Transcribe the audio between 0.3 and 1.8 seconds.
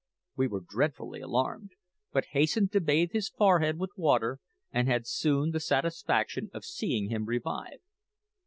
We were dreadfully alarmed,